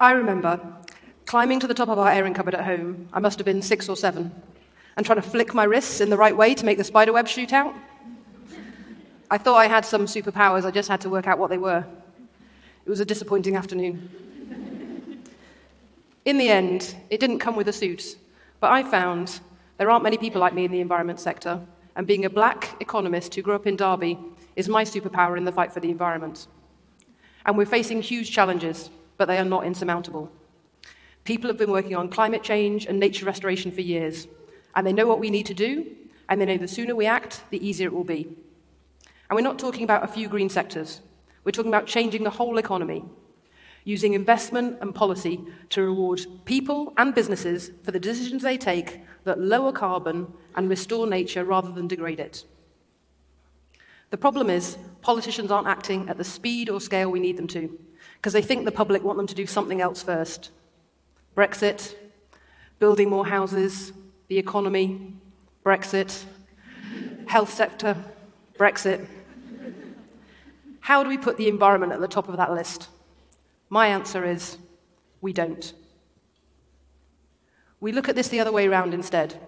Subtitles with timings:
[0.00, 0.60] I remember
[1.26, 3.88] climbing to the top of our airing cupboard at home, I must have been six
[3.88, 4.30] or seven,
[4.96, 7.26] and trying to flick my wrists in the right way to make the spider web
[7.26, 7.74] shoot out.
[9.28, 11.84] I thought I had some superpowers, I just had to work out what they were.
[12.86, 14.08] It was a disappointing afternoon.
[16.24, 18.16] In the end, it didn't come with a suit,
[18.60, 19.40] but I found
[19.78, 21.60] there aren't many people like me in the environment sector,
[21.96, 24.16] and being a black economist who grew up in Derby
[24.54, 26.46] is my superpower in the fight for the environment.
[27.44, 30.30] And we're facing huge challenges, but they are not insurmountable.
[31.24, 34.26] People have been working on climate change and nature restoration for years,
[34.74, 35.86] and they know what we need to do,
[36.28, 38.26] and they know the sooner we act, the easier it will be.
[39.28, 41.02] And we're not talking about a few green sectors.
[41.44, 43.04] We're talking about changing the whole economy,
[43.84, 49.38] using investment and policy to reward people and businesses for the decisions they take that
[49.38, 52.44] lower carbon and restore nature rather than degrade it.
[54.10, 57.78] The problem is, politicians aren't acting at the speed or scale we need them to,
[58.14, 60.50] because they think the public want them to do something else first.
[61.36, 61.94] Brexit,
[62.78, 63.92] building more houses,
[64.28, 65.14] the economy,
[65.64, 66.24] Brexit,
[67.26, 67.96] health sector,
[68.58, 69.06] Brexit.
[70.80, 72.88] How do we put the environment at the top of that list?
[73.68, 74.56] My answer is
[75.20, 75.74] we don't.
[77.80, 79.38] We look at this the other way around instead.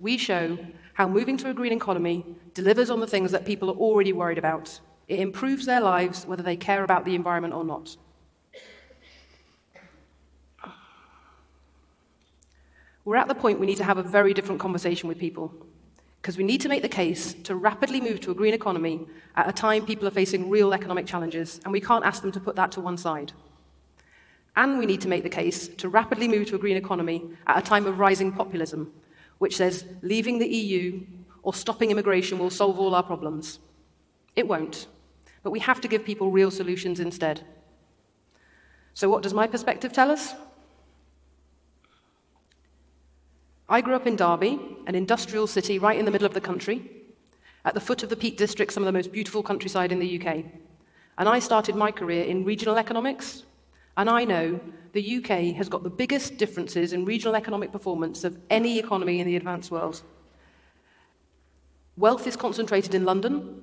[0.00, 0.58] We show
[0.94, 4.38] how moving to a green economy delivers on the things that people are already worried
[4.38, 4.80] about.
[5.06, 7.96] It improves their lives whether they care about the environment or not.
[13.04, 15.52] We're at the point we need to have a very different conversation with people
[16.20, 19.48] because we need to make the case to rapidly move to a green economy at
[19.48, 22.56] a time people are facing real economic challenges, and we can't ask them to put
[22.56, 23.32] that to one side.
[24.56, 27.56] And we need to make the case to rapidly move to a green economy at
[27.56, 28.92] a time of rising populism,
[29.38, 31.04] which says leaving the EU
[31.42, 33.58] or stopping immigration will solve all our problems.
[34.36, 34.86] It won't.
[35.42, 37.42] But we have to give people real solutions instead.
[38.94, 40.34] So, what does my perspective tell us?
[43.68, 46.90] I grew up in Derby, an industrial city right in the middle of the country,
[47.64, 50.18] at the foot of the Peak District, some of the most beautiful countryside in the
[50.20, 50.44] UK.
[51.18, 53.42] And I started my career in regional economics,
[53.98, 54.60] and I know
[54.92, 59.26] the UK has got the biggest differences in regional economic performance of any economy in
[59.26, 60.02] the advanced world.
[61.96, 63.60] Wealth is concentrated in London,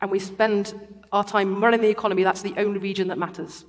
[0.00, 0.74] and we spend
[1.12, 3.66] our time running the economy, that's the only region that matters.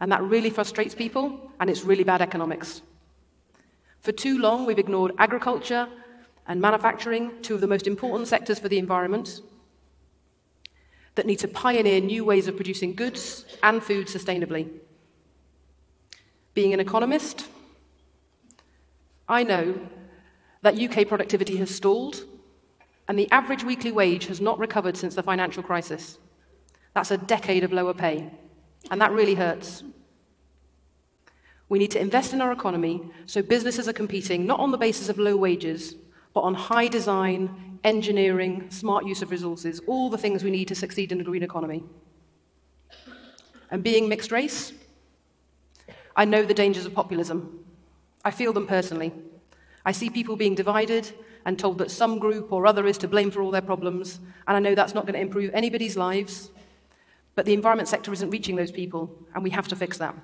[0.00, 2.82] And that really frustrates people, and it's really bad economics.
[4.00, 5.88] For too long, we've ignored agriculture
[6.46, 9.40] and manufacturing, two of the most important sectors for the environment,
[11.14, 14.68] that need to pioneer new ways of producing goods and food sustainably.
[16.60, 17.46] Being an economist,
[19.26, 19.80] I know
[20.60, 22.26] that UK productivity has stalled
[23.08, 26.18] and the average weekly wage has not recovered since the financial crisis.
[26.92, 28.30] That's a decade of lower pay,
[28.90, 29.82] and that really hurts.
[31.70, 35.08] We need to invest in our economy so businesses are competing not on the basis
[35.08, 35.94] of low wages,
[36.34, 40.74] but on high design, engineering, smart use of resources, all the things we need to
[40.74, 41.84] succeed in a green economy.
[43.70, 44.74] And being mixed race,
[46.20, 47.64] I know the dangers of populism.
[48.26, 49.10] I feel them personally.
[49.86, 51.10] I see people being divided
[51.46, 54.54] and told that some group or other is to blame for all their problems, and
[54.54, 56.50] I know that's not going to improve anybody's lives.
[57.36, 60.14] But the environment sector isn't reaching those people, and we have to fix that.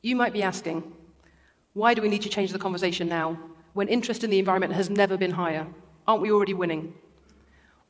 [0.00, 0.92] You might be asking,
[1.72, 3.36] why do we need to change the conversation now
[3.72, 5.66] when interest in the environment has never been higher?
[6.06, 6.94] Aren't we already winning?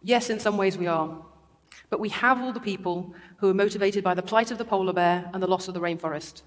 [0.03, 1.19] Yes, in some ways we are.
[1.92, 4.94] But we have all the people who are motivated by the plight of the polar
[4.94, 6.41] bear and the loss of the rainforest.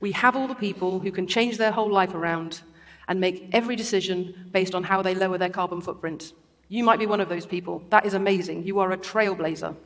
[0.00, 2.62] We have all the people who can change their whole life around
[3.06, 6.32] and make every decision based on how they lower their carbon footprint.
[6.66, 7.84] You might be one of those people.
[7.90, 8.66] That is amazing.
[8.66, 9.76] You are a trailblazer.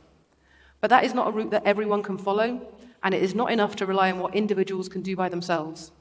[0.81, 2.59] But that is not a route that everyone can follow,
[3.03, 5.91] and it is not enough to rely on what individuals can do by themselves.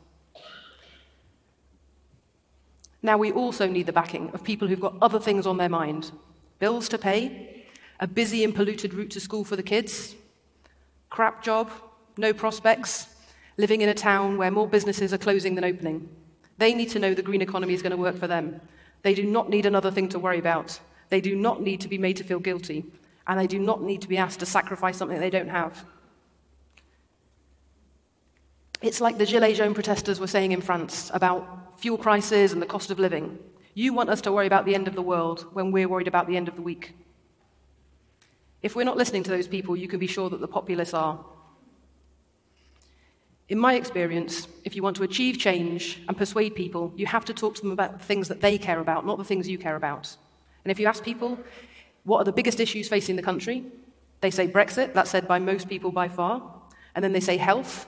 [3.02, 6.10] Now, we also need the backing of people who've got other things on their mind
[6.58, 7.57] bills to pay,
[8.00, 10.14] a busy and polluted route to school for the kids,
[11.10, 11.70] crap job,
[12.16, 13.08] no prospects,
[13.56, 16.08] living in a town where more businesses are closing than opening.
[16.58, 18.60] They need to know the green economy is going to work for them.
[19.02, 20.80] They do not need another thing to worry about.
[21.08, 22.84] They do not need to be made to feel guilty.
[23.26, 25.84] And they do not need to be asked to sacrifice something they don't have.
[28.80, 32.66] It's like the Gilets jaunes protesters were saying in France about fuel prices and the
[32.66, 33.38] cost of living.
[33.74, 36.26] You want us to worry about the end of the world when we're worried about
[36.26, 36.94] the end of the week.
[38.62, 41.24] If we're not listening to those people, you can be sure that the populists are.
[43.48, 47.32] In my experience, if you want to achieve change and persuade people, you have to
[47.32, 49.76] talk to them about the things that they care about, not the things you care
[49.76, 50.14] about.
[50.64, 51.38] And if you ask people,
[52.04, 53.64] what are the biggest issues facing the country?
[54.20, 56.42] They say Brexit, that's said by most people by far,
[56.94, 57.86] and then they say health,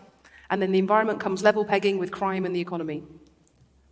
[0.49, 3.03] and then the environment comes level pegging with crime and the economy.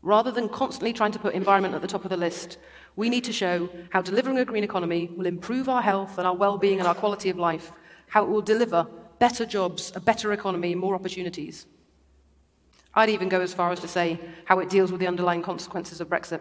[0.02, 2.58] Rather than constantly trying to put environment at the top of the list,
[2.96, 6.34] we need to show how delivering a green economy will improve our health and our
[6.34, 7.72] well being and our quality of life,
[8.08, 8.86] how it will deliver
[9.18, 11.66] better jobs, a better economy, more opportunities.
[12.94, 16.00] I'd even go as far as to say how it deals with the underlying consequences
[16.00, 16.40] of Brexit.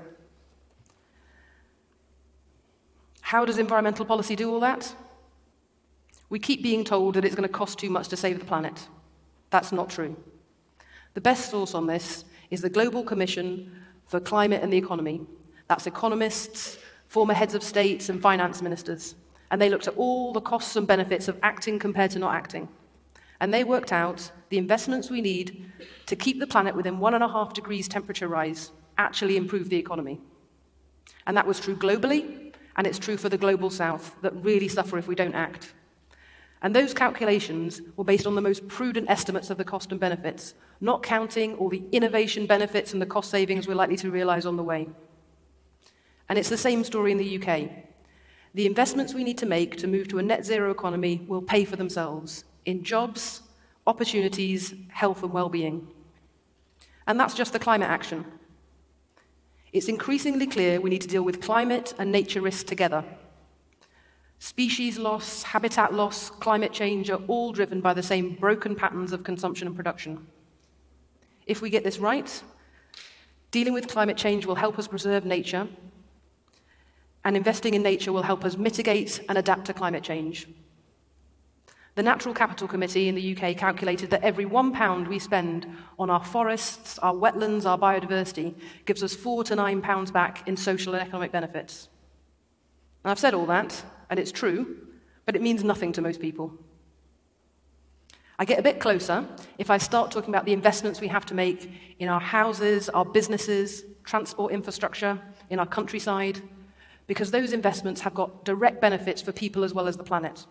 [3.22, 4.96] How does environmental policy do all that?
[6.30, 8.88] We keep being told that it's going to cost too much to save the planet.
[9.50, 10.16] That's not true.
[11.14, 13.72] The best source on this is the Global Commission
[14.06, 15.22] for Climate and the Economy.
[15.68, 16.78] That's economists,
[17.08, 19.16] former heads of states, and finance ministers.
[19.52, 22.68] And they looked at all the costs and benefits of acting compared to not acting.
[23.40, 25.72] And they worked out the investments we need
[26.06, 29.78] to keep the planet within one and a half degrees temperature rise actually improve the
[29.78, 30.20] economy.
[31.28, 34.98] And that was true globally, and it's true for the global south that really suffer
[34.98, 35.74] if we don't act.
[36.62, 40.56] And those calculations were based on the most prudent estimates of the cost and benefits,
[40.82, 44.58] not counting all the innovation benefits and the cost savings we're likely to realize on
[44.58, 44.90] the way.
[46.30, 47.70] And it's the same story in the UK.
[48.54, 51.64] The investments we need to make to move to a net zero economy will pay
[51.64, 53.44] for themselves in jobs,
[53.86, 55.88] opportunities, health, and well being.
[57.06, 58.26] And that's just the climate action.
[59.74, 63.06] It's increasingly clear we need to deal with climate and nature risks together.
[64.40, 69.24] Species loss, habitat loss, climate change are all driven by the same broken patterns of
[69.24, 70.28] consumption and production.
[71.48, 72.44] If we get this right,
[73.52, 75.68] dealing with climate change will help us preserve nature,
[77.24, 80.48] and investing in nature will help us mitigate and adapt to climate change.
[81.96, 85.66] The Natural Capital Committee in the UK calculated that every one pound we spend
[85.98, 88.54] on our forests, our wetlands, our biodiversity
[88.86, 91.90] gives us four to nine pounds back in social and economic benefits.
[93.04, 94.78] And I've said all that, and it's true,
[95.26, 96.54] but it means nothing to most people.
[98.40, 99.26] I get a bit closer
[99.58, 103.04] if I start talking about the investments we have to make in our houses, our
[103.06, 105.20] businesses, transport infrastructure,
[105.50, 106.42] in our countryside,
[107.08, 110.46] because those investments have got direct benefits for people as well as the planet.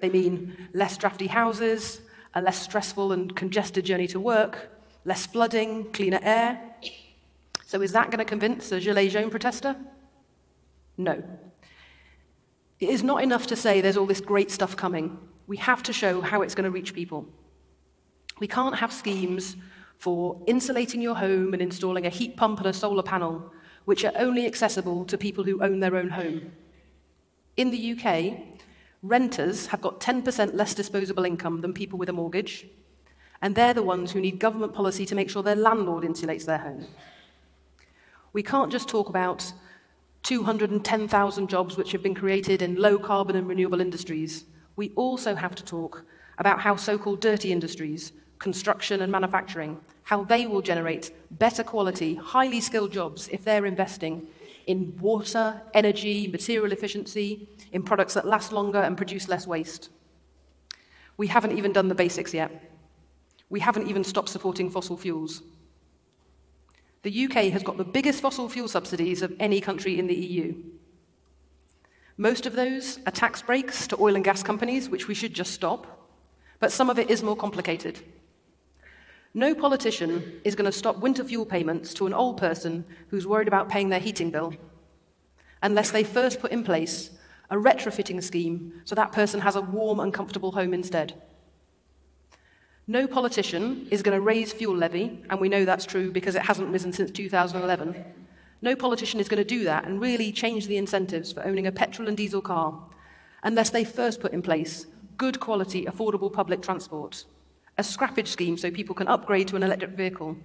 [0.00, 2.00] They mean less drafty houses,
[2.34, 4.70] a less stressful and congested journey to work,
[5.04, 6.60] less flooding, cleaner air.
[7.64, 9.76] So, is that going to convince a Gilets jaunes protester?
[10.98, 11.22] No.
[12.82, 15.16] It is not enough to say there's all this great stuff coming.
[15.46, 17.28] We have to show how it's going to reach people.
[18.40, 19.54] We can't have schemes
[19.98, 23.52] for insulating your home and installing a heat pump and a solar panel,
[23.84, 26.50] which are only accessible to people who own their own home.
[27.56, 28.58] In the UK,
[29.00, 32.66] renters have got 10% less disposable income than people with a mortgage,
[33.40, 36.58] and they're the ones who need government policy to make sure their landlord insulates their
[36.58, 36.88] home.
[38.32, 39.52] We can't just talk about
[40.22, 44.44] 210,000 jobs which have been created in low carbon and renewable industries,
[44.76, 46.04] we also have to talk
[46.38, 52.14] about how so called dirty industries, construction and manufacturing, how they will generate better quality,
[52.14, 54.26] highly skilled jobs if they're investing
[54.66, 59.90] in water, energy, material efficiency, in products that last longer and produce less waste.
[61.16, 62.50] We haven't even done the basics yet.
[63.50, 65.42] We haven't even stopped supporting fossil fuels.
[67.02, 70.54] The UK has got the biggest fossil fuel subsidies of any country in the EU.
[72.16, 75.52] Most of those are tax breaks to oil and gas companies, which we should just
[75.52, 76.08] stop,
[76.60, 78.00] but some of it is more complicated.
[79.34, 83.48] No politician is going to stop winter fuel payments to an old person who's worried
[83.48, 84.54] about paying their heating bill
[85.62, 87.10] unless they first put in place
[87.50, 91.14] a retrofitting scheme so that person has a warm and comfortable home instead.
[92.92, 96.42] No politician is going to raise fuel levy, and we know that's true because it
[96.42, 98.04] hasn't risen since 2011.
[98.60, 101.72] No politician is going to do that and really change the incentives for owning a
[101.72, 102.78] petrol and diesel car
[103.44, 104.84] unless they first put in place
[105.16, 107.24] good quality, affordable public transport,
[107.78, 110.36] a scrappage scheme so people can upgrade to an electric vehicle,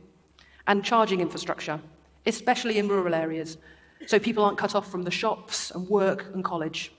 [0.67, 1.81] and charging infrastructure,
[2.25, 3.57] especially in rural areas,
[4.05, 6.93] so people aren't cut off from the shops and work and college.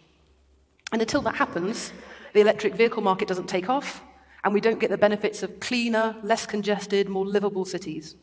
[0.93, 1.91] And until that happens,
[2.35, 4.03] the electric vehicle market doesn't take off,
[4.45, 8.15] and we don't get the benefits of cleaner, less congested, more livable cities.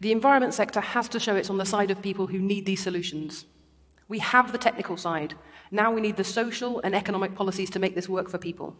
[0.00, 2.82] The environment sector has to show it's on the side of people who need these
[2.82, 3.46] solutions.
[4.08, 5.34] We have the technical side.
[5.70, 8.76] Now we need the social and economic policies to make this work for people.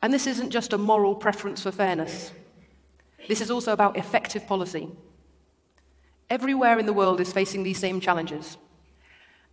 [0.00, 2.32] And this isn't just a moral preference for fairness.
[3.28, 4.88] This is also about effective policy.
[6.30, 8.56] Everywhere in the world is facing these same challenges.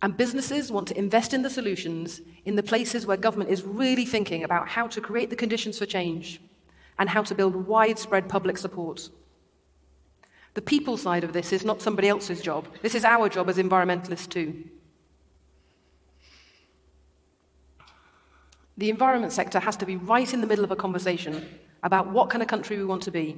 [0.02, 4.06] And businesses want to invest in the solutions in the places where government is really
[4.06, 6.40] thinking about how to create the conditions for change
[6.98, 9.10] and how to build widespread public support.
[10.54, 12.66] The people side of this is not somebody else's job.
[12.82, 14.64] This is our job as environmentalists, too.
[18.76, 21.46] The environment sector has to be right in the middle of a conversation
[21.82, 23.36] about what kind of country we want to be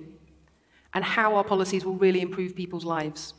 [0.94, 3.34] and how our policies will really improve people's lives.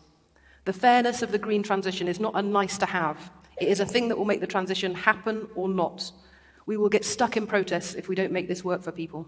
[0.65, 3.85] The fairness of the green transition is not a nice to have, it is a
[3.85, 6.11] thing that will make the transition happen or not.
[6.65, 9.27] We will get stuck in protests if we don't make this work for people.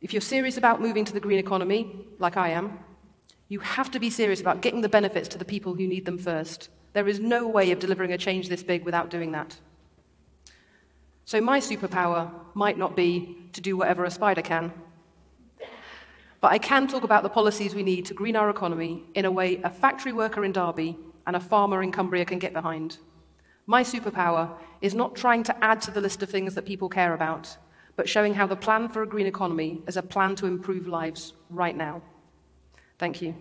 [0.00, 2.78] If you're serious about moving to the green economy, like I am,
[3.48, 6.18] you have to be serious about getting the benefits to the people who need them
[6.18, 6.68] first.
[6.92, 9.58] There is no way of delivering a change this big without doing that.
[11.24, 14.72] So, my superpower might not be to do whatever a spider can,
[16.42, 19.30] but I can talk about the policies we need to green our economy in a
[19.30, 22.98] way a factory worker in Derby and a farmer in Cumbria can get behind.
[23.66, 27.14] My superpower is not trying to add to the list of things that people care
[27.14, 27.56] about,
[27.94, 31.32] but showing how the plan for a green economy is a plan to improve lives
[31.48, 32.02] right now.
[32.98, 33.36] Thank you.